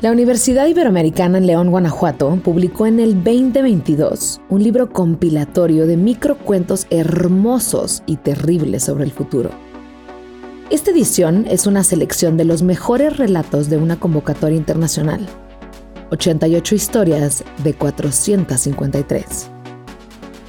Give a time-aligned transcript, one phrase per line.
[0.00, 6.86] La Universidad Iberoamericana en León, Guanajuato, publicó en el 2022 un libro compilatorio de microcuentos
[6.90, 9.50] hermosos y terribles sobre el futuro.
[10.70, 15.26] Esta edición es una selección de los mejores relatos de una convocatoria internacional.
[16.12, 19.50] 88 historias de 453.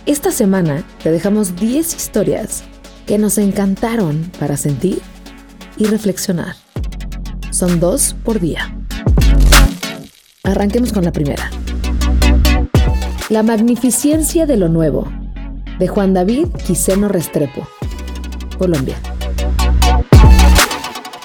[0.05, 2.63] Esta semana te dejamos 10 historias
[3.07, 5.01] que nos encantaron para sentir
[5.75, 6.55] y reflexionar.
[7.49, 8.78] Son dos por día.
[10.49, 11.51] Arranquemos con la primera.
[13.29, 15.07] La magnificencia de lo nuevo,
[15.77, 17.67] de Juan David Quiseno Restrepo,
[18.57, 18.95] Colombia.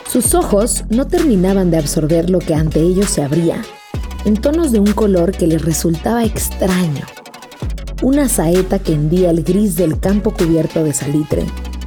[0.07, 3.63] Sus ojos no terminaban de absorber lo que ante ellos se abría,
[4.27, 7.07] en tonos de un color que les resultaba extraño.
[8.03, 11.47] Una saeta que hendía el gris del campo cubierto de salitre,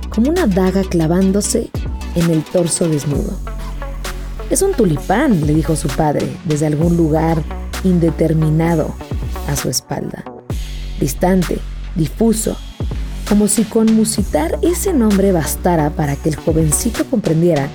[0.09, 1.69] como una daga clavándose
[2.15, 3.37] en el torso desnudo.
[4.49, 7.43] Es un tulipán, le dijo su padre desde algún lugar
[7.83, 8.95] indeterminado
[9.49, 10.23] a su espalda.
[11.01, 11.59] Distante,
[11.95, 12.55] difuso,
[13.27, 17.67] como si con musitar ese nombre bastara para que el jovencito comprendiera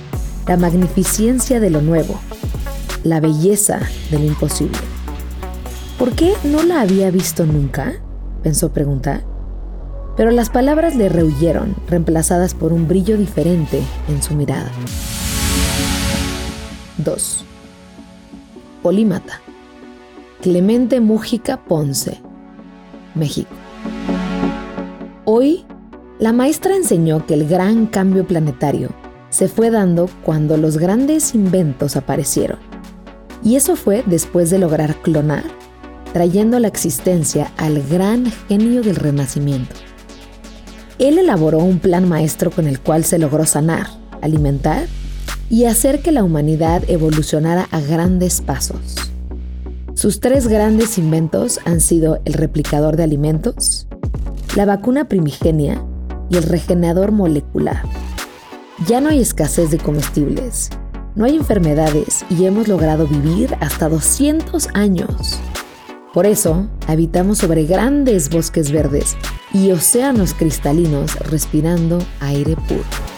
[0.47, 2.19] la magnificencia de lo nuevo,
[3.03, 4.79] la belleza de lo imposible.
[5.99, 7.93] ¿Por qué no la había visto nunca?
[8.41, 9.23] pensó preguntar.
[10.17, 14.71] Pero las palabras le rehuyeron, reemplazadas por un brillo diferente en su mirada.
[16.97, 17.45] 2.
[18.83, 19.41] Polímata.
[20.41, 22.21] Clemente Mújica Ponce,
[23.15, 23.49] México.
[25.25, 25.65] Hoy,
[26.19, 28.89] la maestra enseñó que el gran cambio planetario
[29.29, 32.59] se fue dando cuando los grandes inventos aparecieron.
[33.43, 35.43] Y eso fue después de lograr clonar,
[36.13, 39.75] trayendo la existencia al gran genio del Renacimiento.
[40.99, 43.87] Él elaboró un plan maestro con el cual se logró sanar,
[44.21, 44.87] alimentar
[45.53, 49.11] y hacer que la humanidad evolucionara a grandes pasos.
[49.93, 53.85] Sus tres grandes inventos han sido el replicador de alimentos,
[54.55, 55.79] la vacuna primigenia
[56.31, 57.83] y el regenerador molecular.
[58.87, 60.71] Ya no hay escasez de comestibles,
[61.13, 65.39] no hay enfermedades y hemos logrado vivir hasta 200 años.
[66.15, 69.15] Por eso, habitamos sobre grandes bosques verdes
[69.53, 73.12] y océanos cristalinos respirando aire puro.